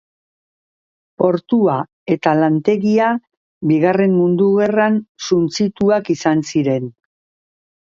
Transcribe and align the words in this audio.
Portua 1.23 1.75
eta 2.15 2.33
lantegia, 2.41 3.11
Bigarren 3.75 4.19
Mundu 4.25 4.51
Gerran 4.59 5.01
suntsituak 5.31 6.15
izan 6.19 6.47
ziren. 6.53 6.95